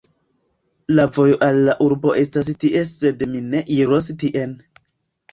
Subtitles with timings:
[0.99, 4.57] La vojo al la urbeto estas tie sed mi ne iros tien